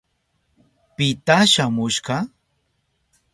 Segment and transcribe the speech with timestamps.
[0.95, 2.17] ¿Pita shamushka?